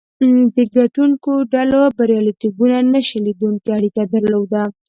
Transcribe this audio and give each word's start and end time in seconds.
د 0.55 0.57
ګټونکو 0.75 1.31
ډلو 1.53 1.81
بریالیتوب 1.97 2.57
نه 2.93 2.99
شلېدونکې 3.09 3.69
اړیکه 3.77 4.01
درلوده. 4.13 4.63